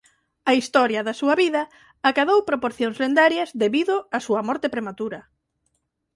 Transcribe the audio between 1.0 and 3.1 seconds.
da súa vida acadou proporcións